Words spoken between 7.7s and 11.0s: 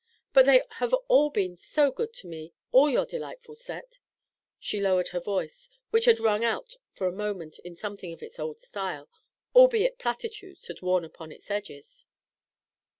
something of its old style, albeit platitudes had